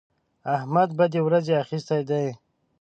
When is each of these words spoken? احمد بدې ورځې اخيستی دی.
احمد 0.55 0.89
بدې 0.97 1.21
ورځې 1.23 1.53
اخيستی 1.63 2.01
دی. 2.09 2.27